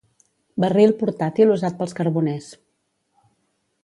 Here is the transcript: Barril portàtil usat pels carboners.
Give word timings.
Barril 0.63 0.93
portàtil 1.01 1.53
usat 1.57 1.77
pels 1.81 1.93
carboners. 1.99 2.47